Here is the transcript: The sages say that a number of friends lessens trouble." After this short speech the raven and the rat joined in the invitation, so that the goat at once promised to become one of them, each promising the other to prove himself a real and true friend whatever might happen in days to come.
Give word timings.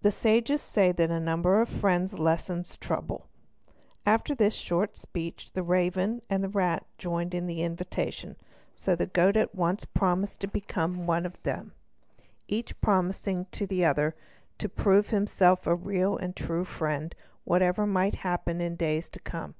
The 0.00 0.10
sages 0.10 0.62
say 0.62 0.90
that 0.90 1.10
a 1.10 1.20
number 1.20 1.60
of 1.60 1.68
friends 1.68 2.18
lessens 2.18 2.78
trouble." 2.78 3.26
After 4.06 4.34
this 4.34 4.54
short 4.54 4.96
speech 4.96 5.52
the 5.52 5.62
raven 5.62 6.22
and 6.30 6.42
the 6.42 6.48
rat 6.48 6.86
joined 6.96 7.34
in 7.34 7.46
the 7.46 7.60
invitation, 7.62 8.36
so 8.74 8.92
that 8.92 8.96
the 9.12 9.12
goat 9.12 9.36
at 9.36 9.54
once 9.54 9.84
promised 9.84 10.40
to 10.40 10.46
become 10.48 11.06
one 11.06 11.26
of 11.26 11.42
them, 11.42 11.72
each 12.48 12.80
promising 12.80 13.48
the 13.52 13.84
other 13.84 14.14
to 14.56 14.66
prove 14.70 15.08
himself 15.10 15.66
a 15.66 15.74
real 15.74 16.16
and 16.16 16.34
true 16.36 16.64
friend 16.64 17.14
whatever 17.44 17.86
might 17.86 18.14
happen 18.24 18.62
in 18.62 18.76
days 18.76 19.10
to 19.10 19.20
come. 19.20 19.56